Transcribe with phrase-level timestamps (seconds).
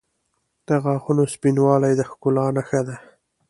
[0.67, 2.95] •د غاښونو سپینوالی د ښکلا نښه ده.